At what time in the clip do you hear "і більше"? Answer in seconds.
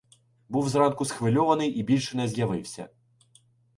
1.69-2.17